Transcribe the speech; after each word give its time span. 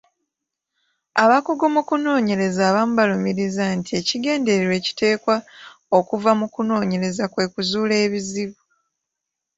Abakugu 1.23 1.65
mu 1.75 1.81
kunooyereza 1.87 2.61
abamu 2.69 2.93
balumiriza 2.99 3.63
nti 3.77 3.91
ekigendererwa 3.99 4.73
ekiteekwa 4.81 5.35
okuva 5.97 6.31
mu 6.39 6.45
kunoonyereza 6.53 7.25
kwe 7.33 7.45
kuzuula 7.53 7.95
ebizibu. 8.05 8.61